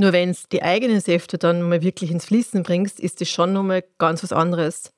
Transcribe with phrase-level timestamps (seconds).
[0.00, 3.52] Nur wenn es die eigenen Säfte dann mal wirklich ins Fließen bringst, ist das schon
[3.52, 4.94] nochmal ganz was anderes.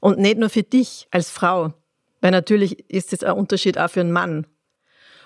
[0.00, 1.72] Und nicht nur für dich als Frau,
[2.20, 4.46] weil natürlich ist das ein Unterschied auch für einen Mann.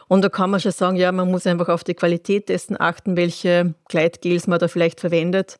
[0.08, 3.18] Und da kann man schon sagen, ja, man muss einfach auf die Qualität dessen achten,
[3.18, 5.58] welche Gleitgels man da vielleicht verwendet.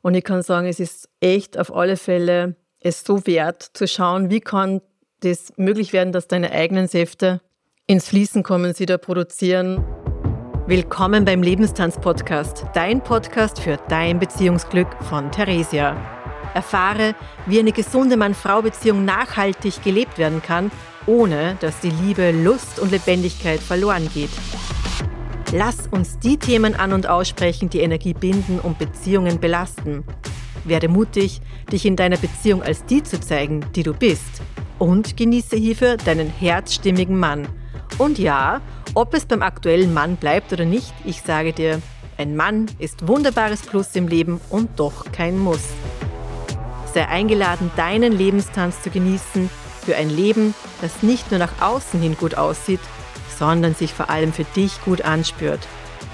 [0.00, 4.28] Und ich kann sagen, es ist echt auf alle Fälle es so wert zu schauen,
[4.28, 4.80] wie kann
[5.20, 7.42] das möglich werden, dass deine eigenen Säfte
[7.86, 10.01] ins Fließen kommen, sie da produzieren.
[10.68, 15.96] Willkommen beim Lebenstanz-Podcast, dein Podcast für dein Beziehungsglück von Theresia.
[16.54, 17.16] Erfahre,
[17.46, 20.70] wie eine gesunde Mann-Frau-Beziehung nachhaltig gelebt werden kann,
[21.06, 24.30] ohne dass die Liebe, Lust und Lebendigkeit verloren geht.
[25.50, 30.04] Lass uns die Themen an und aussprechen, die Energie binden und Beziehungen belasten.
[30.62, 31.40] Werde mutig,
[31.72, 34.40] dich in deiner Beziehung als die zu zeigen, die du bist.
[34.78, 37.48] Und genieße hierfür deinen herzstimmigen Mann.
[37.98, 38.60] Und ja,
[38.94, 41.80] ob es beim aktuellen Mann bleibt oder nicht, ich sage dir,
[42.18, 45.64] ein Mann ist wunderbares Plus im Leben und doch kein Muss.
[46.92, 49.48] Sei eingeladen, deinen Lebenstanz zu genießen
[49.84, 52.80] für ein Leben, das nicht nur nach außen hin gut aussieht,
[53.38, 55.60] sondern sich vor allem für dich gut anspürt.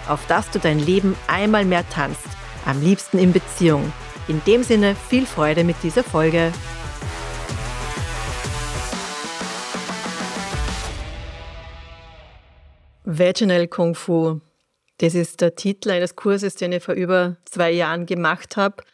[0.06, 2.28] Auf dass du dein Leben einmal mehr tanzt,
[2.64, 3.92] am liebsten in Beziehung.
[4.28, 6.52] In dem Sinne viel Freude mit dieser Folge.
[13.10, 14.42] Vaginal Kung Fu.
[14.98, 18.84] Das ist der Titel eines Kurses, den ich vor über zwei Jahren gemacht habe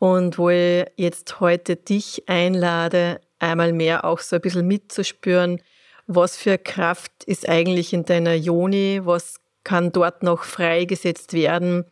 [0.00, 5.62] und wo ich jetzt heute dich einlade, einmal mehr auch so ein bisschen mitzuspüren,
[6.08, 11.84] was für Kraft ist eigentlich in deiner Joni, was kann dort noch freigesetzt werden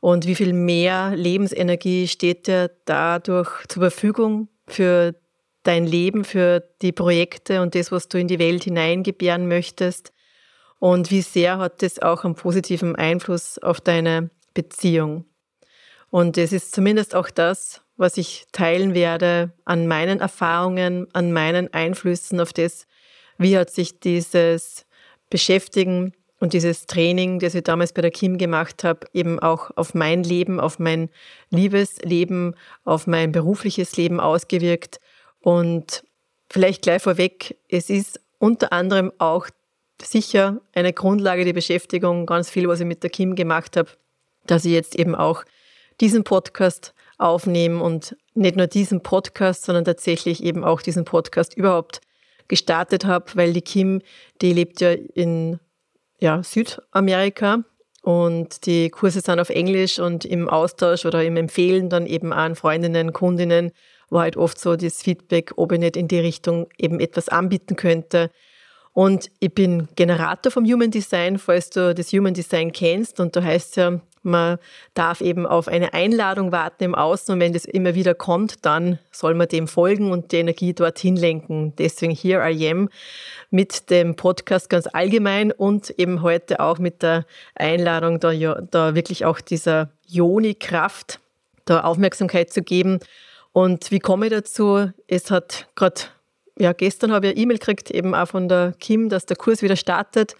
[0.00, 5.14] und wie viel mehr Lebensenergie steht dir dadurch zur Verfügung für
[5.62, 10.12] dein Leben, für die Projekte und das, was du in die Welt hineingebären möchtest
[10.78, 15.24] und wie sehr hat das auch einen positiven Einfluss auf deine Beziehung.
[16.10, 21.72] Und es ist zumindest auch das, was ich teilen werde an meinen Erfahrungen, an meinen
[21.74, 22.86] Einflüssen auf das,
[23.38, 24.86] wie hat sich dieses
[25.30, 29.94] Beschäftigen und dieses Training, das ich damals bei der Kim gemacht habe, eben auch auf
[29.94, 31.10] mein Leben, auf mein
[31.50, 32.54] Liebesleben,
[32.84, 35.00] auf mein berufliches Leben ausgewirkt.
[35.40, 36.04] Und
[36.48, 39.48] vielleicht gleich vorweg, es ist unter anderem auch
[40.02, 43.90] sicher eine Grundlage die Beschäftigung, ganz viel, was ich mit der Kim gemacht habe,
[44.46, 45.44] dass ich jetzt eben auch
[46.00, 52.00] diesen Podcast aufnehme und nicht nur diesen Podcast, sondern tatsächlich eben auch diesen Podcast überhaupt
[52.46, 54.00] gestartet habe, weil die Kim,
[54.40, 55.58] die lebt ja in
[56.20, 57.64] ja, Südamerika
[58.02, 62.54] und die Kurse sind auf Englisch und im Austausch oder im Empfehlen dann eben an
[62.54, 63.72] Freundinnen, Kundinnen
[64.10, 67.76] war halt oft so das Feedback, ob ich nicht in die Richtung eben etwas anbieten
[67.76, 68.30] könnte.
[68.98, 73.20] Und ich bin Generator vom Human Design, falls du das Human Design kennst.
[73.20, 74.58] Und da heißt ja, man
[74.94, 78.98] darf eben auf eine Einladung warten im Außen und wenn das immer wieder kommt, dann
[79.12, 81.74] soll man dem folgen und die Energie dorthin lenken.
[81.78, 82.88] Deswegen Here I Am
[83.50, 89.24] mit dem Podcast ganz allgemein und eben heute auch mit der Einladung, da, da wirklich
[89.24, 91.20] auch dieser Joni-Kraft,
[91.66, 92.98] da Aufmerksamkeit zu geben.
[93.52, 94.90] Und wie komme ich dazu?
[95.06, 96.00] Es hat gerade,
[96.58, 99.62] ja, gestern habe ich eine E-Mail gekriegt, eben auch von der Kim, dass der Kurs
[99.62, 100.34] wieder startet.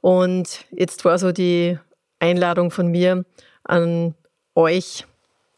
[0.00, 1.78] Und jetzt war so die
[2.18, 3.24] Einladung von mir
[3.64, 4.14] an
[4.54, 5.04] euch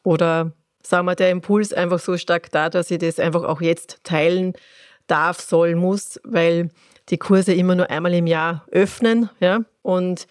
[0.02, 4.02] oder sagen wir der Impuls einfach so stark da, dass ich das einfach auch jetzt
[4.02, 4.54] teilen
[5.06, 6.70] darf, soll, muss, weil
[7.08, 10.26] die Kurse immer nur einmal im Jahr öffnen, ja, und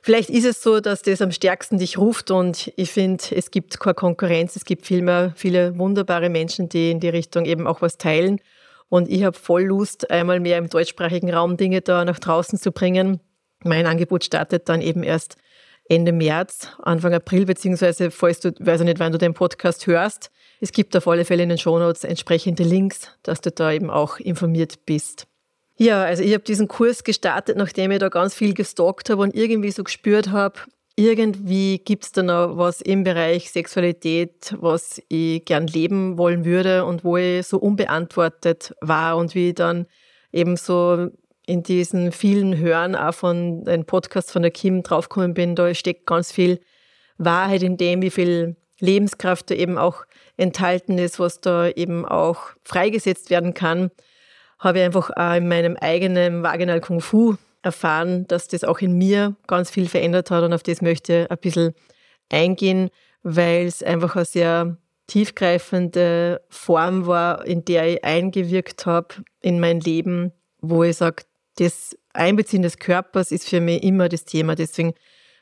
[0.00, 3.78] Vielleicht ist es so, dass das am stärksten dich ruft und ich finde, es gibt
[3.78, 7.98] keine Konkurrenz, es gibt vielmehr viele wunderbare Menschen, die in die Richtung eben auch was
[7.98, 8.40] teilen.
[8.88, 12.72] Und ich habe voll Lust, einmal mehr im deutschsprachigen Raum Dinge da nach draußen zu
[12.72, 13.20] bringen.
[13.64, 15.36] Mein Angebot startet dann eben erst
[15.88, 20.30] Ende März, Anfang April, beziehungsweise falls du, weiß ich nicht, wann du den Podcast hörst,
[20.60, 24.18] es gibt auf alle Fälle in den Shownotes entsprechende Links, dass du da eben auch
[24.18, 25.26] informiert bist.
[25.76, 29.34] Ja, also ich habe diesen Kurs gestartet, nachdem ich da ganz viel gestalkt habe und
[29.34, 30.58] irgendwie so gespürt habe,
[30.98, 36.84] irgendwie gibt es da noch was im Bereich Sexualität, was ich gern leben wollen würde
[36.84, 39.86] und wo ich so unbeantwortet war und wie ich dann
[40.32, 41.08] eben so
[41.46, 46.04] in diesen vielen Hören auch von den Podcasts von der Kim draufgekommen bin, da steckt
[46.04, 46.58] ganz viel
[47.16, 50.04] Wahrheit in dem, wie viel Lebenskraft da eben auch
[50.36, 53.92] enthalten ist, was da eben auch freigesetzt werden kann,
[54.58, 57.36] habe ich einfach auch in meinem eigenen Vaginal Kung Fu
[57.68, 61.30] erfahren, dass das auch in mir ganz viel verändert hat und auf das möchte ich
[61.30, 61.74] ein bisschen
[62.30, 62.90] eingehen,
[63.22, 64.76] weil es einfach eine sehr
[65.06, 71.24] tiefgreifende Form war, in der ich eingewirkt habe in mein Leben, wo ich sage,
[71.56, 74.54] das Einbeziehen des Körpers ist für mich immer das Thema.
[74.54, 74.94] Deswegen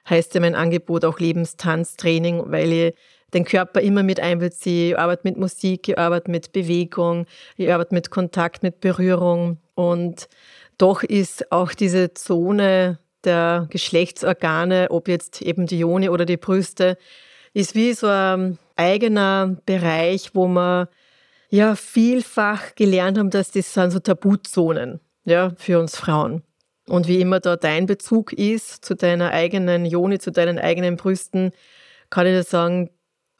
[0.08, 2.94] heißt ja mein Angebot auch Lebenstanztraining, weil ich
[3.34, 4.90] den Körper immer mit einbeziehe.
[4.90, 7.26] Ich arbeite mit Musik, ich arbeite mit Bewegung,
[7.56, 9.58] ich arbeite mit Kontakt, mit Berührung.
[9.74, 10.28] Und
[10.78, 16.96] doch ist auch diese Zone der Geschlechtsorgane, ob jetzt eben die Joni oder die Brüste,
[17.52, 20.88] ist wie so ein eigener Bereich, wo man
[21.48, 26.42] ja vielfach gelernt haben, dass das sind so Tabuzonen ja, für uns Frauen.
[26.88, 31.50] Und wie immer da dein Bezug ist zu deiner eigenen Joni, zu deinen eigenen Brüsten,
[32.10, 32.90] kann ich dir sagen,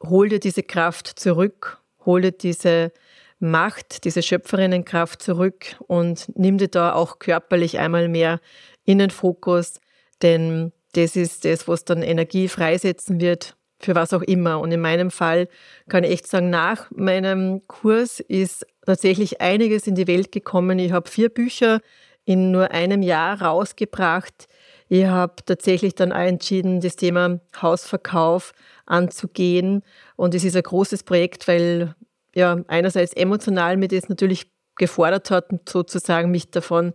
[0.02, 2.92] hol dir diese Kraft zurück, hol dir diese
[3.38, 8.40] Macht, diese Schöpferinnenkraft zurück und nimm dir da auch körperlich einmal mehr
[8.84, 9.80] in den Fokus,
[10.22, 14.60] denn das ist das, was dann Energie freisetzen wird, für was auch immer.
[14.60, 15.48] Und in meinem Fall
[15.88, 20.78] kann ich echt sagen, nach meinem Kurs ist tatsächlich einiges in die Welt gekommen.
[20.78, 21.80] Ich habe vier Bücher
[22.24, 24.48] in nur einem Jahr rausgebracht.
[24.88, 28.52] Ich habe tatsächlich dann auch entschieden, das Thema Hausverkauf
[28.86, 29.82] anzugehen.
[30.16, 31.94] Und es ist ein großes Projekt, weil
[32.36, 36.92] ja einerseits emotional mir das natürlich gefordert hat, sozusagen mich davon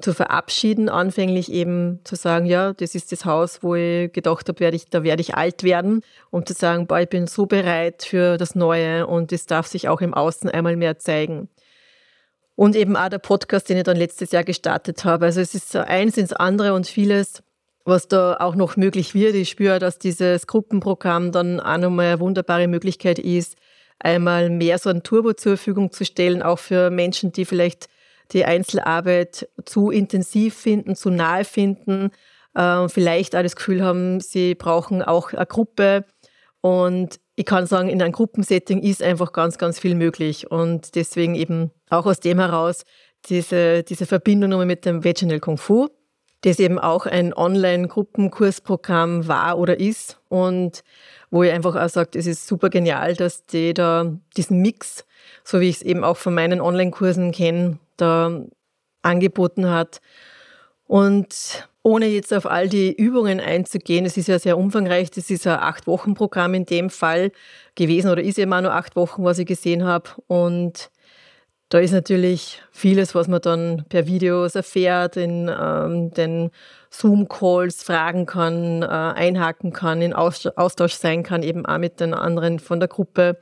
[0.00, 4.60] zu verabschieden, anfänglich eben zu sagen, ja, das ist das Haus, wo ich gedacht habe,
[4.60, 8.04] werde ich, da werde ich alt werden, um zu sagen, boah, ich bin so bereit
[8.04, 11.48] für das Neue und es darf sich auch im Außen einmal mehr zeigen.
[12.56, 15.26] Und eben auch der Podcast, den ich dann letztes Jahr gestartet habe.
[15.26, 17.42] Also es ist eins ins andere und vieles,
[17.84, 19.34] was da auch noch möglich wird.
[19.34, 23.56] Ich spüre, dass dieses Gruppenprogramm dann auch nochmal eine wunderbare Möglichkeit ist,
[24.00, 27.88] einmal mehr so ein Turbo zur Verfügung zu stellen, auch für Menschen, die vielleicht
[28.32, 32.10] die Einzelarbeit zu intensiv finden, zu nahe finden,
[32.54, 36.04] äh, vielleicht auch das Gefühl haben, sie brauchen auch eine Gruppe.
[36.60, 40.50] Und ich kann sagen, in einem Gruppensetting ist einfach ganz, ganz viel möglich.
[40.50, 42.84] Und deswegen eben auch aus dem heraus
[43.26, 45.88] diese, diese Verbindung mit dem Vaginal Kung Fu,
[46.42, 50.20] das eben auch ein Online-Gruppenkursprogramm war oder ist.
[50.28, 50.82] Und
[51.30, 55.04] wo ich einfach auch sage, es ist super genial, dass die da diesen Mix,
[55.44, 58.42] so wie ich es eben auch von meinen Online-Kursen kenne, da
[59.02, 60.00] angeboten hat.
[60.86, 65.46] Und ohne jetzt auf all die Übungen einzugehen, es ist ja sehr umfangreich, das ist
[65.46, 67.32] ein Acht-Wochen-Programm in dem Fall
[67.74, 70.10] gewesen oder ist ja immer nur acht Wochen, was ich gesehen habe.
[70.26, 70.90] Und
[71.70, 76.50] da ist natürlich vieles, was man dann per Videos erfährt, in ähm, den
[76.90, 82.58] Zoom-Calls fragen kann, äh, einhaken kann, in Austausch sein kann, eben auch mit den anderen
[82.58, 83.38] von der Gruppe.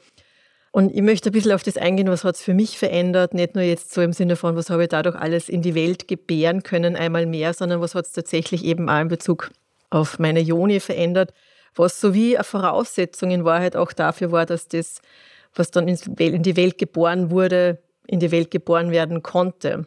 [0.73, 3.55] Und ich möchte ein bisschen auf das eingehen, was hat es für mich verändert, nicht
[3.55, 6.63] nur jetzt so im Sinne von, was habe ich dadurch alles in die Welt gebären
[6.63, 9.51] können, einmal mehr, sondern was hat es tatsächlich eben auch in Bezug
[9.89, 11.33] auf meine Joni verändert,
[11.75, 15.01] was so wie eine Voraussetzung in Wahrheit auch dafür war, dass das,
[15.55, 17.79] was dann in die Welt geboren wurde,
[18.09, 19.87] in die Welt geboren werden konnte.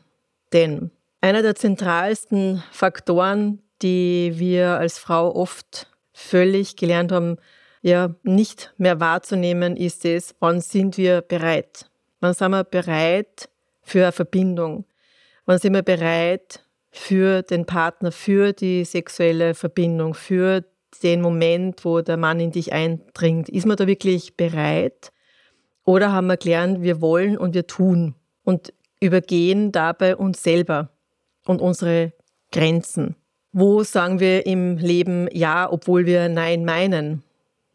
[0.53, 7.37] Denn einer der zentralsten Faktoren, die wir als Frau oft völlig gelernt haben,
[7.81, 11.89] ja nicht mehr wahrzunehmen, ist es, wann sind wir bereit?
[12.19, 13.49] Wann sind wir bereit
[13.81, 14.85] für eine Verbindung?
[15.45, 20.63] Wann sind wir bereit für den Partner, für die sexuelle Verbindung, für
[21.01, 23.49] den Moment, wo der Mann in dich eindringt?
[23.49, 25.11] Ist man da wirklich bereit?
[25.85, 30.89] Oder haben wir gelernt, wir wollen und wir tun und übergehen dabei uns selber
[31.45, 32.13] und unsere
[32.51, 33.15] Grenzen?
[33.51, 37.23] Wo sagen wir im Leben Ja, obwohl wir Nein meinen?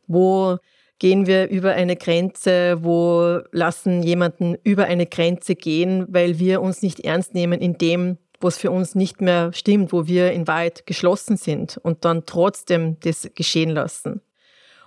[0.07, 0.57] Wo
[0.99, 2.79] gehen wir über eine Grenze?
[2.83, 8.17] Wo lassen jemanden über eine Grenze gehen, weil wir uns nicht ernst nehmen in dem,
[8.41, 12.99] was für uns nicht mehr stimmt, wo wir in Wahrheit geschlossen sind und dann trotzdem
[13.01, 14.21] das geschehen lassen.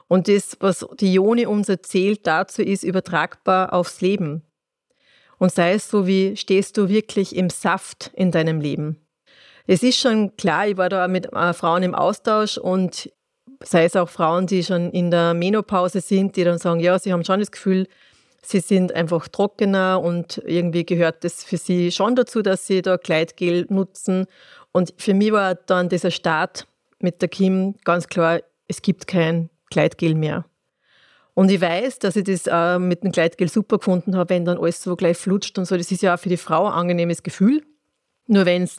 [0.10, 4.42] Und das, was die Joni uns erzählt, dazu ist übertragbar aufs Leben.
[5.38, 8.98] Und sei es so wie, stehst du wirklich im Saft in deinem Leben?
[9.68, 13.12] Es ist schon klar, ich war da mit äh, Frauen im Austausch und
[13.64, 17.14] sei es auch Frauen, die schon in der Menopause sind, die dann sagen, ja, sie
[17.14, 17.88] haben schon das Gefühl,
[18.42, 22.98] sie sind einfach trockener und irgendwie gehört das für sie schon dazu, dass sie da
[22.98, 24.26] Kleidgel nutzen.
[24.72, 26.66] Und für mich war dann dieser Start
[26.98, 30.46] mit der Kim ganz klar, es gibt kein Kleidgel mehr.
[31.34, 34.58] Und ich weiß, dass ich das äh, mit dem Kleidgel super gefunden habe, wenn dann
[34.58, 35.78] alles so gleich flutscht und so.
[35.78, 37.64] Das ist ja auch für die Frau ein angenehmes Gefühl.
[38.28, 38.78] Nur wenn es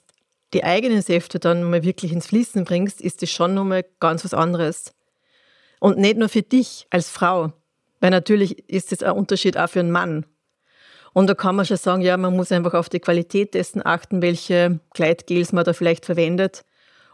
[0.53, 4.35] die eigenen Säfte dann mal wirklich ins Fließen bringst, ist das schon nochmal ganz was
[4.35, 4.93] anderes.
[5.79, 7.53] Und nicht nur für dich als Frau,
[8.01, 10.27] weil natürlich ist das ein Unterschied auch für einen Mann.
[11.13, 14.23] Und da kann man schon sagen, ja, man muss einfach auf die Qualität dessen achten,
[14.23, 16.65] welche Gleitgels man da vielleicht verwendet.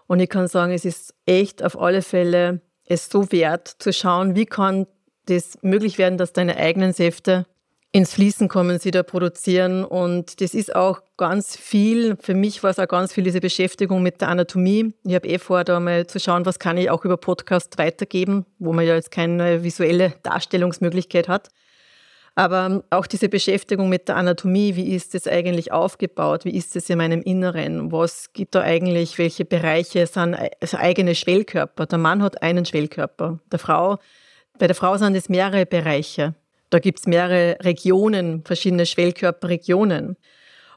[0.06, 4.34] Und ich kann sagen, es ist echt auf alle Fälle es so wert zu schauen,
[4.34, 4.86] wie kann
[5.26, 7.46] das möglich werden, dass deine eigenen Säfte
[7.92, 9.84] ins Fließen kommen, sie da produzieren.
[9.84, 14.02] Und das ist auch ganz viel, für mich war es auch ganz viel diese Beschäftigung
[14.02, 14.92] mit der Anatomie.
[15.04, 18.44] Ich habe eh vor, da mal zu schauen, was kann ich auch über Podcast weitergeben,
[18.58, 21.48] wo man ja jetzt keine visuelle Darstellungsmöglichkeit hat.
[22.38, 26.44] Aber auch diese Beschäftigung mit der Anatomie, wie ist das eigentlich aufgebaut?
[26.44, 27.90] Wie ist es in meinem Inneren?
[27.90, 29.16] Was gibt da eigentlich?
[29.16, 31.86] Welche Bereiche sind also eigene Schwellkörper?
[31.86, 33.40] Der Mann hat einen Schwellkörper.
[33.50, 33.96] Der Frau,
[34.58, 36.34] bei der Frau sind es mehrere Bereiche.
[36.68, 40.18] Da gibt es mehrere Regionen, verschiedene Schwellkörperregionen.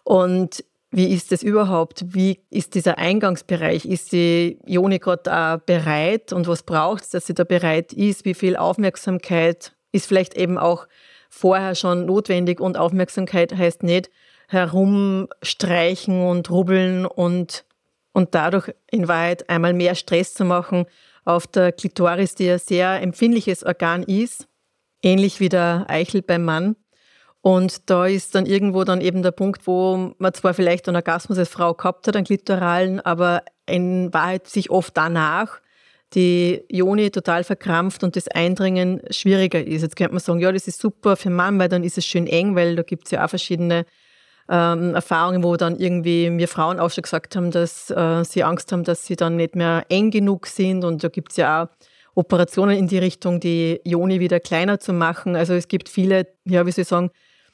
[0.06, 2.06] Und wie ist es überhaupt?
[2.08, 3.84] Wie ist dieser Eingangsbereich?
[3.84, 6.32] Ist die Joni gerade da bereit?
[6.32, 8.24] Und was braucht es, dass sie da bereit ist?
[8.24, 10.88] Wie viel Aufmerksamkeit ist vielleicht eben auch
[11.29, 14.09] vorher schon notwendig und Aufmerksamkeit heißt nicht
[14.50, 17.65] herumstreichen und rubbeln und,
[18.13, 20.86] und dadurch in Wahrheit einmal mehr Stress zu machen
[21.24, 24.48] auf der Klitoris, die ein sehr empfindliches Organ ist,
[25.03, 26.75] ähnlich wie der Eichel beim Mann.
[27.41, 31.38] Und da ist dann irgendwo dann eben der Punkt, wo man zwar vielleicht einen Orgasmus
[31.38, 35.62] als Frau gehabt hat, einen klitoralen, aber in Wahrheit sich oft danach
[36.16, 39.84] die Joni total verkrampft und das Eindringen schwieriger ist.
[39.84, 42.28] Jetzt könnte man sagen, ja, das ist super für Mann, weil dann ist es schön
[42.28, 43.86] eng, weil da gibt es ja auch verschiedene
[44.50, 48.72] ähm, Erfahrungen, wo dann irgendwie mir Frauen auch schon gesagt haben, dass äh, sie Angst
[48.72, 50.84] haben, dass sie dann nicht mehr eng genug sind.
[50.84, 51.68] Und da gibt es ja auch
[52.16, 55.36] Operationen in die Richtung, die Joni wieder kleiner zu machen.
[55.36, 57.12] Also es gibt viele, ja, wie soll ich sagen,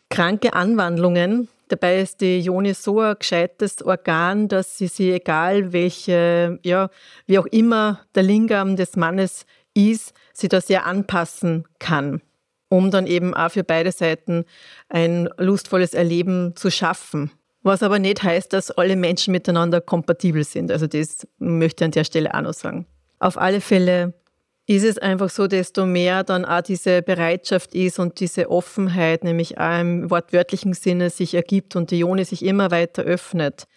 [0.09, 6.59] kranke Anwandlungen, Dabei ist die Joni so ein gescheites Organ, dass sie sie, egal welche,
[6.63, 6.89] ja,
[7.25, 12.21] wie auch immer der Lingam des Mannes ist, sie da sehr anpassen kann,
[12.69, 14.45] um dann eben auch für beide Seiten
[14.89, 17.31] ein lustvolles Erleben zu schaffen.
[17.63, 20.71] Was aber nicht heißt, dass alle Menschen miteinander kompatibel sind.
[20.71, 22.85] Also das möchte ich an der Stelle auch noch sagen.
[23.17, 24.13] Auf alle Fälle
[24.67, 29.59] ist es einfach so, desto mehr dann auch diese Bereitschaft ist und diese Offenheit, nämlich
[29.59, 33.67] auch im wortwörtlichen Sinne sich ergibt und die Ione sich immer weiter öffnet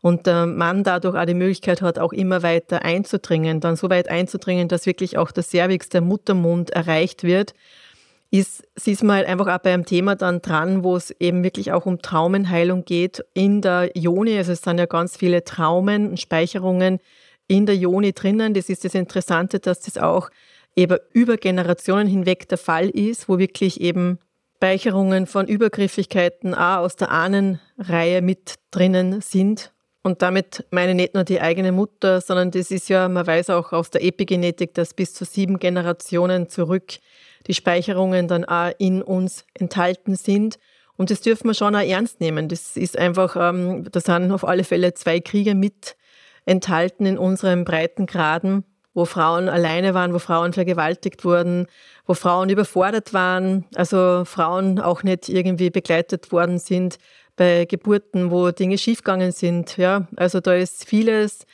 [0.00, 4.08] und der Mann dadurch auch die Möglichkeit hat, auch immer weiter einzudringen, dann so weit
[4.08, 7.54] einzudringen, dass wirklich auch der Cervix, der Muttermund erreicht wird,
[8.30, 11.72] ist, ist man halt einfach auch bei einem Thema dann dran, wo es eben wirklich
[11.72, 14.36] auch um Traumenheilung geht in der Ione.
[14.36, 17.00] Also es sind ja ganz viele Traumen und Speicherungen,
[17.48, 18.54] in der Joni drinnen.
[18.54, 20.30] Das ist das Interessante, dass das auch
[20.76, 24.18] eben über Generationen hinweg der Fall ist, wo wirklich eben
[24.56, 29.72] Speicherungen von Übergriffigkeiten auch aus der Ahnenreihe mit drinnen sind.
[30.02, 33.72] Und damit meine nicht nur die eigene Mutter, sondern das ist ja, man weiß auch
[33.72, 36.94] aus der Epigenetik, dass bis zu sieben Generationen zurück
[37.46, 40.58] die Speicherungen dann auch in uns enthalten sind.
[40.96, 42.48] Und das dürfen wir schon auch ernst nehmen.
[42.48, 45.96] Das ist einfach, ähm, da sind auf alle Fälle zwei Kriege mit
[46.48, 48.64] enthalten in unseren Breitengraden,
[48.94, 51.66] wo Frauen alleine waren, wo Frauen vergewaltigt wurden,
[52.06, 56.98] wo Frauen überfordert waren, also Frauen auch nicht irgendwie begleitet worden sind
[57.36, 59.76] bei Geburten, wo Dinge schiefgegangen sind.
[59.76, 61.44] Ja, also da ist vieles,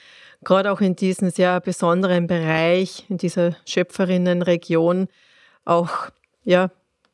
[0.44, 5.08] gerade auch in diesem sehr besonderen Bereich, in dieser Schöpferinnenregion,
[5.64, 5.90] auch
[6.44, 6.70] ja,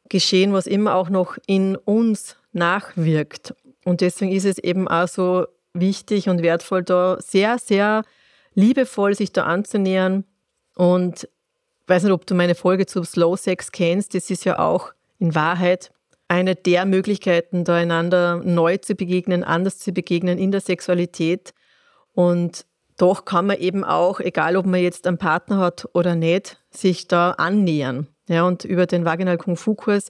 [0.09, 3.55] geschehen, was immer auch noch in uns nachwirkt.
[3.85, 8.03] Und deswegen ist es eben auch so wichtig und wertvoll, da sehr, sehr
[8.55, 10.25] liebevoll sich da anzunähern.
[10.77, 11.25] Und
[11.83, 14.15] ich weiß nicht, ob du meine Folge zu Slow Sex kennst.
[14.15, 15.91] Das ist ja auch in Wahrheit
[16.29, 21.53] eine der Möglichkeiten, da einander neu zu begegnen, anders zu begegnen in der Sexualität.
[22.13, 26.61] Und doch kann man eben auch, egal ob man jetzt einen Partner hat oder nicht,
[26.71, 28.07] sich da annähern.
[28.29, 30.09] Ja, und über den Vaginal Kung Fu Kurs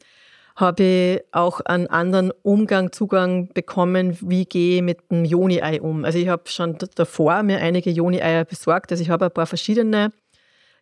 [0.56, 6.04] habe ich auch einen anderen Umgang, Zugang bekommen, wie gehe ich mit dem Joni-Ei um.
[6.04, 8.90] Also ich habe schon davor mir einige Joni-Eier besorgt.
[8.90, 10.12] Also ich habe ein paar verschiedene.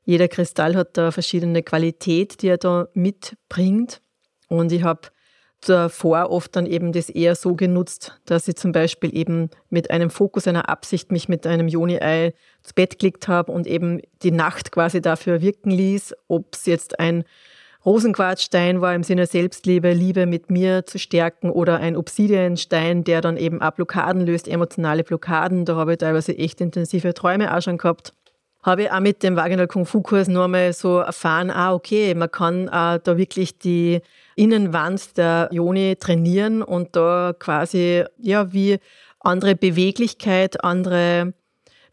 [0.04, 4.00] Jeder Kristall hat da verschiedene Qualität, die er da mitbringt.
[4.48, 5.08] Und ich habe
[5.66, 10.10] davor oft dann eben das eher so genutzt, dass ich zum Beispiel eben mit einem
[10.10, 12.32] Fokus einer Absicht mich mit einem Joni-Ei
[12.62, 17.00] zu Bett gelegt habe und eben die Nacht quasi dafür wirken ließ, ob es jetzt
[17.00, 17.24] ein
[17.84, 23.36] Rosenquarzstein war im Sinne Selbstliebe, Liebe mit mir zu stärken oder ein Obsidianstein, der dann
[23.36, 25.64] eben auch Blockaden löst, emotionale Blockaden.
[25.64, 28.12] Da habe ich teilweise echt intensive Träume auch schon gehabt.
[28.64, 32.14] Habe ich auch mit dem Vaginal Kung Fu Kurs nur mal so erfahren, ah, okay,
[32.14, 34.00] man kann äh, da wirklich die
[34.34, 38.78] Innenwand der Joni trainieren und da quasi, ja, wie
[39.20, 41.34] andere Beweglichkeit, andere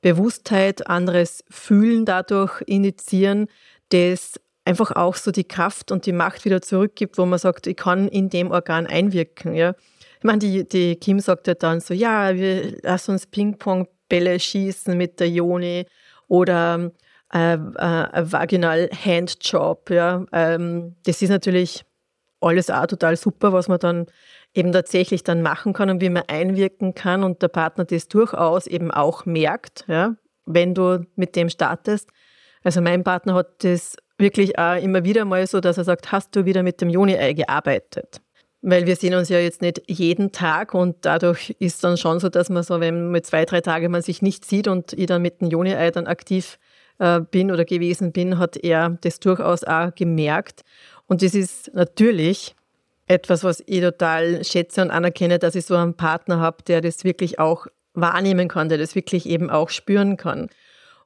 [0.02, 3.48] Bewusstheit, anderes Fühlen dadurch initiieren,
[3.90, 7.78] das einfach auch so die Kraft und die Macht wieder zurückgibt, wo man sagt, ich
[7.78, 9.54] kann in dem Organ einwirken.
[9.54, 9.76] Ja.
[10.18, 14.98] Ich meine, die, die Kim sagt ja dann so, ja, wir lassen uns Ping-Pong-Bälle schießen
[14.98, 15.86] mit der Joni
[16.28, 16.92] oder
[17.32, 19.92] äh, äh, Vaginal Handjob.
[19.92, 20.26] Ja.
[20.32, 21.86] Ähm, das ist natürlich
[22.42, 24.08] alles auch total super, was man dann
[24.56, 28.68] eben tatsächlich dann machen kann und wie man einwirken kann und der Partner das durchaus
[28.68, 32.10] eben auch merkt, ja, wenn du mit dem startest.
[32.64, 36.36] Also mein Partner hat das wirklich auch immer wieder mal so, dass er sagt, hast
[36.36, 38.22] du wieder mit dem Joni-Ei gearbeitet?
[38.62, 42.30] Weil wir sehen uns ja jetzt nicht jeden Tag und dadurch ist dann schon so,
[42.30, 45.22] dass man so, wenn mit zwei, drei Tagen man sich nicht sieht und ich dann
[45.22, 46.58] mit dem Joni-Ei dann aktiv
[46.98, 50.62] äh, bin oder gewesen bin, hat er das durchaus auch gemerkt.
[51.08, 52.56] Und das ist natürlich
[53.08, 57.04] etwas, was ich total schätze und anerkenne, dass ich so einen Partner habe, der das
[57.04, 60.50] wirklich auch wahrnehmen kann, der das wirklich eben auch spüren kann.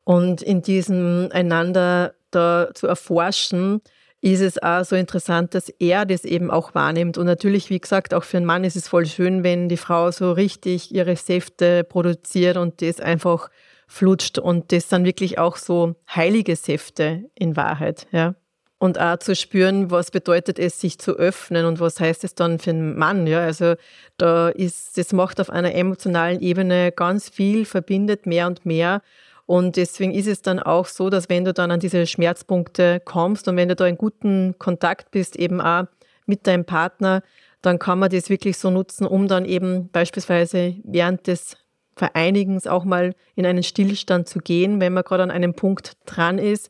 [0.03, 3.81] Und in diesem einander da zu erforschen,
[4.21, 7.17] ist es auch so interessant, dass er das eben auch wahrnimmt.
[7.17, 10.11] Und natürlich, wie gesagt, auch für einen Mann ist es voll schön, wenn die Frau
[10.11, 13.49] so richtig ihre Säfte produziert und das einfach
[13.87, 18.35] flutscht und das sind wirklich auch so heilige Säfte in Wahrheit, ja.
[18.81, 22.59] Und auch zu spüren, was bedeutet es, sich zu öffnen und was heißt es dann
[22.59, 23.41] für einen Mann, ja.
[23.41, 23.75] Also
[24.17, 29.01] da ist, das macht auf einer emotionalen Ebene ganz viel, verbindet mehr und mehr.
[29.49, 33.47] Und deswegen ist es dann auch so, dass wenn du dann an diese Schmerzpunkte kommst
[33.47, 35.85] und wenn du da in guten Kontakt bist, eben auch
[36.27, 37.23] mit deinem Partner,
[37.63, 41.57] dann kann man das wirklich so nutzen, um dann eben beispielsweise während des
[41.95, 46.37] Vereinigens auch mal in einen Stillstand zu gehen, wenn man gerade an einem Punkt dran
[46.37, 46.69] ist,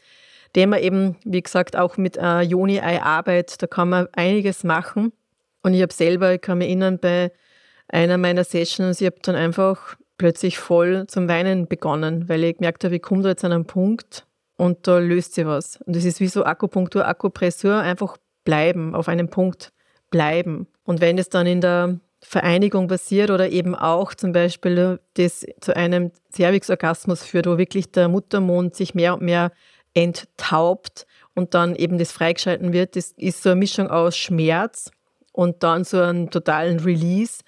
[0.55, 5.11] den man eben, wie gesagt, auch mit äh, Joni-Ei-Arbeit, da kann man einiges machen.
[5.63, 7.33] Und ich habe selber, ich kann mich erinnern, bei
[7.89, 12.83] einer meiner Sessions, ich habe dann einfach plötzlich voll zum Weinen begonnen, weil ich gemerkt
[12.83, 15.77] habe, ich komme da jetzt an einen Punkt und da löst sich was.
[15.77, 19.71] Und das ist wie so Akupunktur, Akupressur, einfach bleiben, auf einem Punkt
[20.11, 20.67] bleiben.
[20.83, 25.75] Und wenn es dann in der Vereinigung passiert oder eben auch zum Beispiel das zu
[25.75, 29.51] einem Cervix-Orgasmus führt, wo wirklich der Muttermond sich mehr und mehr
[29.93, 34.91] enttaubt und dann eben das freigeschalten wird, das ist so eine Mischung aus Schmerz
[35.31, 37.39] und dann so einen totalen Release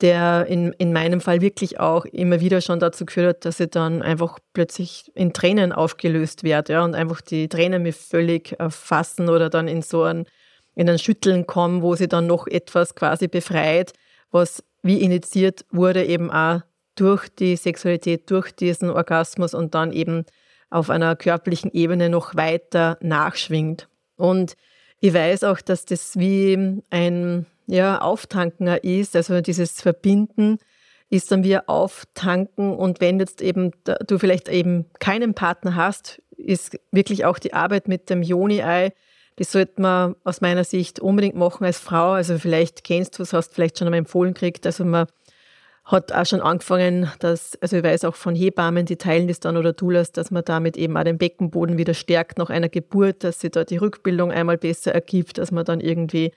[0.00, 3.70] der in, in meinem Fall wirklich auch immer wieder schon dazu geführt hat, dass ich
[3.70, 9.28] dann einfach plötzlich in Tränen aufgelöst werde ja, und einfach die Tränen mich völlig erfassen
[9.28, 10.26] oder dann in so ein,
[10.74, 13.92] in ein Schütteln kommen, wo sie dann noch etwas quasi befreit,
[14.30, 16.60] was wie initiiert wurde eben auch
[16.94, 20.24] durch die Sexualität, durch diesen Orgasmus und dann eben
[20.70, 23.88] auf einer körperlichen Ebene noch weiter nachschwingt.
[24.16, 24.54] Und
[25.00, 30.58] ich weiß auch, dass das wie ein ja, Auftanken ist, also dieses Verbinden
[31.08, 33.72] ist dann wie Auftanken und wenn jetzt eben
[34.06, 38.92] du vielleicht eben keinen Partner hast, ist wirklich auch die Arbeit mit dem Joni-Ei,
[39.38, 42.12] die sollte man aus meiner Sicht unbedingt machen als Frau.
[42.12, 44.66] Also vielleicht kennst du es, hast vielleicht schon einmal empfohlen gekriegt.
[44.66, 45.06] Also man
[45.84, 49.56] hat auch schon angefangen, dass, also ich weiß auch von Hebammen, die teilen das dann
[49.56, 53.40] oder Doulas, dass man damit eben auch den Beckenboden wieder stärkt nach einer Geburt, dass
[53.40, 56.32] sich da die Rückbildung einmal besser ergibt, dass man dann irgendwie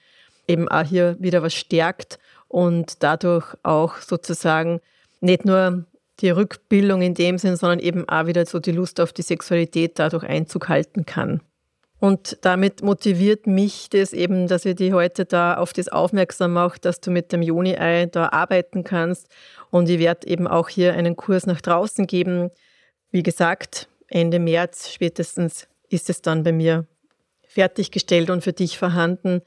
[0.48, 4.80] eben auch hier wieder was stärkt und dadurch auch sozusagen
[5.22, 5.86] nicht nur
[6.20, 9.98] die Rückbildung in dem Sinn, sondern eben auch wieder so die Lust auf die Sexualität
[9.98, 11.42] dadurch Einzug halten kann.
[12.00, 16.78] Und damit motiviert mich das eben, dass ich die heute da auf das aufmerksam mache,
[16.80, 19.30] dass du mit dem Joni-Ei da arbeiten kannst.
[19.72, 22.52] Und ich werde eben auch hier einen Kurs nach draußen geben.
[23.12, 26.86] Wie gesagt, Ende März spätestens ist es dann bei mir
[27.48, 29.42] fertiggestellt und für dich vorhanden.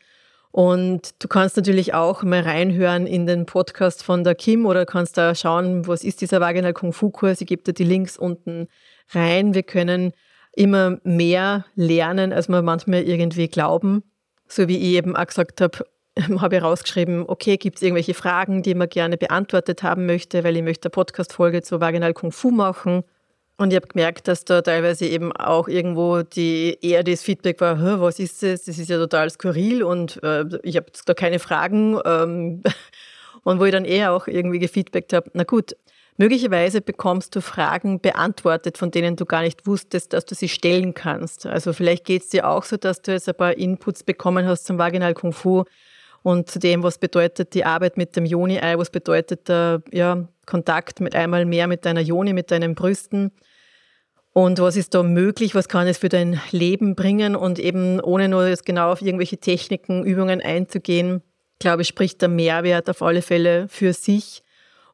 [0.57, 5.19] Und du kannst natürlich auch mal reinhören in den Podcast von der Kim oder kannst
[5.19, 7.43] da schauen, was ist dieser Vaginal Kung Fu Kurs.
[7.43, 8.69] Ich gebe dir die Links unten
[9.11, 9.53] rein.
[9.53, 10.15] Wir können
[10.55, 14.03] immer mehr lernen, als wir manchmal irgendwie glauben.
[14.49, 15.85] So wie ich eben auch gesagt habe,
[16.41, 20.57] habe ich rausgeschrieben, okay, gibt es irgendwelche Fragen, die man gerne beantwortet haben möchte, weil
[20.57, 23.05] ich möchte eine Podcast-Folge zur Vaginal Kung Fu machen.
[23.59, 28.01] Und ich habe gemerkt, dass da teilweise eben auch irgendwo die eher das Feedback war,
[28.01, 28.65] was ist das?
[28.65, 31.99] Das ist ja total skurril und äh, ich habe da keine Fragen.
[32.05, 32.63] Ähm,
[33.45, 35.75] und wo ich dann eher auch irgendwie gefeedbackt habe, na gut,
[36.19, 40.93] möglicherweise bekommst du Fragen beantwortet, von denen du gar nicht wusstest, dass du sie stellen
[40.93, 41.47] kannst.
[41.47, 44.67] Also vielleicht geht es dir auch so, dass du jetzt ein paar Inputs bekommen hast
[44.67, 45.65] zum Vaginal Kung Fu
[46.27, 50.99] und zu dem, was bedeutet die Arbeit mit dem Joni-Ei, was bedeutet der ja, Kontakt
[50.99, 53.31] mit einmal mehr mit deiner Joni, mit deinen Brüsten.
[54.33, 55.55] Und was ist da möglich?
[55.55, 57.37] Was kann es für dein Leben bringen?
[57.37, 61.23] Und eben ohne nur jetzt genau auf irgendwelche Techniken, Übungen einzugehen,
[61.61, 64.43] glaube ich, spricht der Mehrwert auf alle Fälle für sich.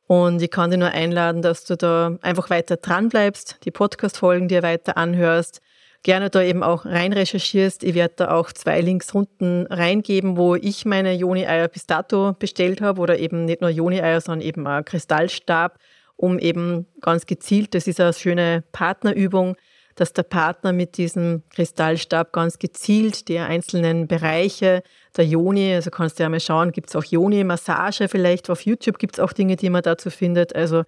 [0.06, 4.48] Und ich kann dir nur einladen, dass du da einfach weiter dran bleibst, die Podcast-Folgen
[4.48, 5.62] dir weiter anhörst,
[6.02, 7.84] gerne da eben auch rein recherchierst.
[7.84, 12.80] Ich werde da auch zwei Links unten reingeben, wo ich meine Joni-Eier bis dato bestellt
[12.80, 15.78] habe oder eben nicht nur Joni-Eier, sondern eben auch Kristallstab
[16.22, 19.56] um eben ganz gezielt, das ist eine schöne Partnerübung,
[19.96, 24.84] dass der Partner mit diesem Kristallstab ganz gezielt die einzelnen Bereiche
[25.16, 28.98] der Joni, also kannst du ja mal schauen, gibt es auch Joni-Massage vielleicht, auf YouTube
[28.98, 30.54] gibt es auch Dinge, die man dazu findet.
[30.54, 30.84] Also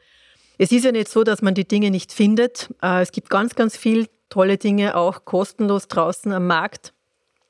[0.56, 2.70] es ist ja nicht so, dass man die Dinge nicht findet.
[2.80, 6.92] Äh, es gibt ganz, ganz viel tolle Dinge auch kostenlos draußen am Markt.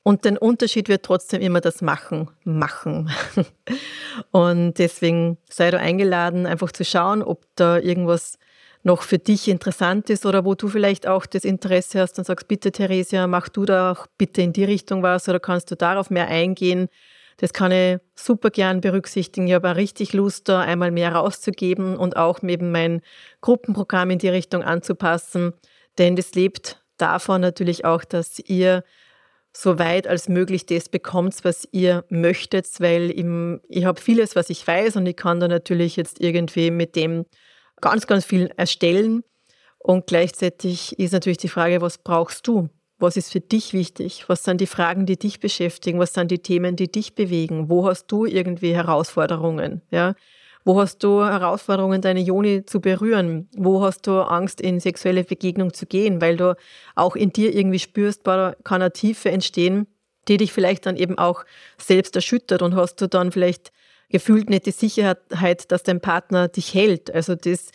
[0.03, 3.11] Und den Unterschied wird trotzdem immer das Machen, Machen.
[4.33, 8.39] Und deswegen sei du eingeladen, einfach zu schauen, ob da irgendwas
[8.83, 12.49] noch für dich interessant ist oder wo du vielleicht auch das Interesse hast und sagst,
[12.49, 16.11] bitte Theresia, mach du da auch bitte in die Richtung was oder kannst du darauf
[16.11, 16.89] mehr eingehen.
[17.39, 19.49] Das kann ich super gern berücksichtigen.
[19.49, 23.01] Ich habe auch richtig Lust, da einmal mehr rauszugeben und auch eben mein
[23.41, 25.55] Gruppenprogramm in die Richtung anzupassen.
[25.99, 28.85] Denn das lebt davon natürlich auch, dass ihr
[29.57, 34.51] so weit als möglich das bekommt, was ihr möchtet, weil im, ich habe vieles, was
[34.51, 37.25] ich weiß und ich kann da natürlich jetzt irgendwie mit dem
[37.81, 39.23] ganz, ganz viel erstellen.
[39.79, 42.69] Und gleichzeitig ist natürlich die Frage, was brauchst du?
[42.99, 44.25] Was ist für dich wichtig?
[44.29, 45.99] Was sind die Fragen, die dich beschäftigen?
[45.99, 47.69] Was sind die Themen, die dich bewegen?
[47.69, 49.83] Wo hast du irgendwie Herausforderungen?
[49.91, 50.15] Ja?
[50.65, 53.49] Wo hast du Herausforderungen, deine Joni zu berühren?
[53.55, 56.23] Wo hast du Angst, in sexuelle Begegnung zu gehen?
[56.23, 56.57] Weil du
[56.95, 59.87] auch in dir irgendwie spürst, kann eine Tiefe entstehen,
[60.27, 61.45] die dich vielleicht dann eben auch
[61.77, 63.73] selbst erschüttert und hast du dann vielleicht
[64.09, 67.13] gefühlt nicht die Sicherheit, dass dein Partner dich hält.
[67.13, 67.71] Also das,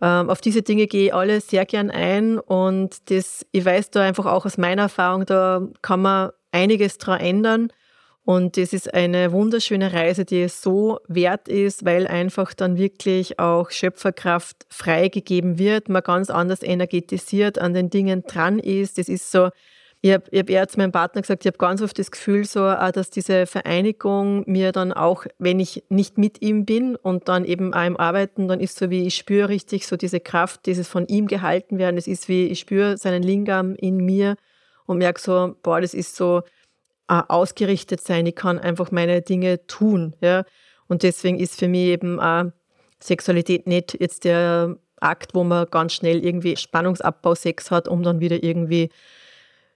[0.00, 4.02] ähm, auf diese Dinge gehe ich alle sehr gern ein und das, ich weiß da
[4.02, 7.72] einfach auch aus meiner Erfahrung, da kann man einiges daran ändern.
[8.28, 13.38] Und das ist eine wunderschöne Reise, die es so wert ist, weil einfach dann wirklich
[13.38, 18.98] auch Schöpferkraft freigegeben wird, man ganz anders energetisiert an den Dingen dran ist.
[18.98, 19.48] Das ist so,
[20.02, 22.60] ich habe hab eher zu meinem Partner gesagt, ich habe ganz oft das Gefühl, so,
[22.60, 27.72] dass diese Vereinigung mir dann auch, wenn ich nicht mit ihm bin und dann eben
[27.72, 31.06] auch im Arbeiten, dann ist so wie, ich spüre richtig so diese Kraft, dieses von
[31.06, 31.96] ihm gehalten werden.
[31.96, 34.36] Es ist wie, ich spüre seinen Lingam in mir
[34.84, 36.42] und merke so, boah, das ist so,
[37.08, 40.14] ausgerichtet sein, ich kann einfach meine Dinge tun.
[40.20, 40.44] Ja?
[40.86, 42.44] Und deswegen ist für mich eben auch
[43.00, 48.20] Sexualität nicht jetzt der Akt, wo man ganz schnell irgendwie Spannungsabbau Sex hat, um dann
[48.20, 48.90] wieder irgendwie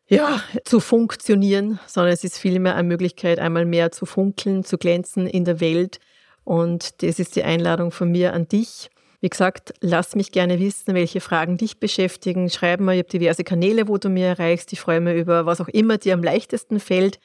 [0.08, 5.26] ja, zu funktionieren, sondern es ist vielmehr eine Möglichkeit, einmal mehr zu funkeln, zu glänzen
[5.26, 6.00] in der Welt.
[6.44, 8.90] Und das ist die Einladung von mir an dich.
[9.22, 12.50] Wie gesagt, lass mich gerne wissen, welche Fragen dich beschäftigen.
[12.50, 14.72] Schreib mir, ich habe diverse Kanäle, wo du mir erreichst.
[14.72, 17.20] Ich freue mich über was auch immer dir am leichtesten fällt,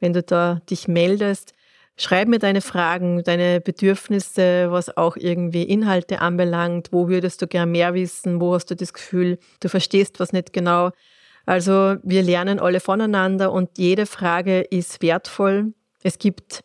[0.00, 1.52] wenn du da dich meldest.
[1.98, 6.88] Schreib mir deine Fragen, deine Bedürfnisse, was auch irgendwie Inhalte anbelangt.
[6.90, 8.40] Wo würdest du gern mehr wissen?
[8.40, 10.92] Wo hast du das Gefühl, du verstehst was nicht genau?
[11.44, 15.74] Also wir lernen alle voneinander und jede Frage ist wertvoll.
[16.02, 16.64] Es gibt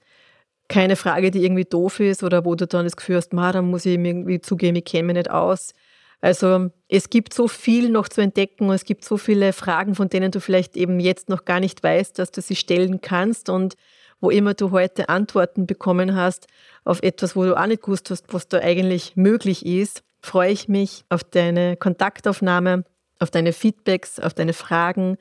[0.68, 3.86] keine Frage, die irgendwie doof ist oder wo du dann das Gefühl hast, dann muss
[3.86, 5.74] ich mir irgendwie zugeben, ich kenne mich nicht aus.
[6.20, 10.10] Also es gibt so viel noch zu entdecken und es gibt so viele Fragen, von
[10.10, 13.76] denen du vielleicht eben jetzt noch gar nicht weißt, dass du sie stellen kannst und
[14.20, 16.48] wo immer du heute Antworten bekommen hast
[16.84, 20.68] auf etwas, wo du auch nicht gewusst hast, was da eigentlich möglich ist, freue ich
[20.68, 22.84] mich auf deine Kontaktaufnahme,
[23.20, 25.18] auf deine Feedbacks, auf deine Fragen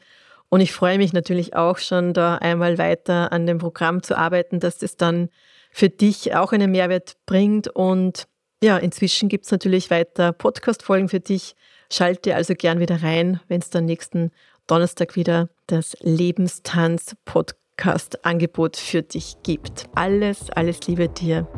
[0.48, 4.60] und ich freue mich natürlich auch schon, da einmal weiter an dem Programm zu arbeiten,
[4.60, 5.28] dass das dann
[5.70, 7.68] für dich auch einen Mehrwert bringt.
[7.68, 8.28] Und
[8.62, 11.56] ja, inzwischen gibt es natürlich weiter Podcast-Folgen für dich.
[11.90, 14.30] Schalte also gern wieder rein, wenn es dann nächsten
[14.66, 19.84] Donnerstag wieder das Lebenstanz-Podcast-Angebot für dich gibt.
[19.94, 21.48] Alles, alles Liebe dir.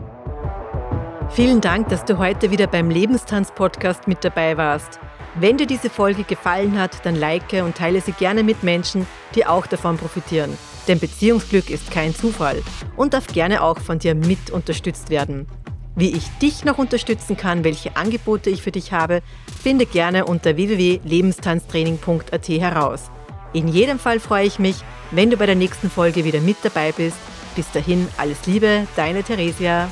[1.30, 4.98] Vielen Dank, dass du heute wieder beim Lebenstanz-Podcast mit dabei warst.
[5.40, 9.46] Wenn dir diese Folge gefallen hat, dann like und teile sie gerne mit Menschen, die
[9.46, 10.58] auch davon profitieren.
[10.88, 12.60] Denn Beziehungsglück ist kein Zufall
[12.96, 15.46] und darf gerne auch von dir mit unterstützt werden.
[15.94, 19.22] Wie ich dich noch unterstützen kann, welche Angebote ich für dich habe,
[19.62, 23.10] finde gerne unter www.lebenstanztraining.at heraus.
[23.52, 24.76] In jedem Fall freue ich mich,
[25.12, 27.16] wenn du bei der nächsten Folge wieder mit dabei bist.
[27.54, 29.88] Bis dahin alles Liebe, deine Theresia.